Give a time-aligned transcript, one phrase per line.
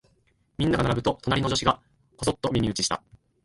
[0.57, 1.79] みんなが並ぶと、隣の女子が
[2.17, 3.03] こそっと耳打ちした。